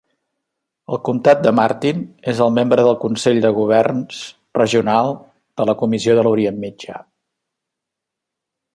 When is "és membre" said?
2.33-2.87